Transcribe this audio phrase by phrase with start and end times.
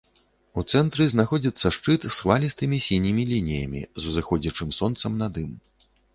[0.59, 5.53] У цэнтры знаходзіцца шчыт з хвалістымі сінімі лініямі, з узыходзячым сонцам над ім.